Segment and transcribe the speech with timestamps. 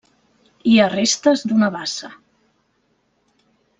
[0.69, 2.09] Hi ha restes d'una bassa.